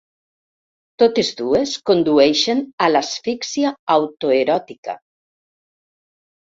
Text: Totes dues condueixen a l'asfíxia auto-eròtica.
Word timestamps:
Totes 1.03 1.29
dues 1.41 1.75
condueixen 1.91 2.65
a 2.87 2.89
l'asfíxia 2.95 3.77
auto-eròtica. 3.99 4.99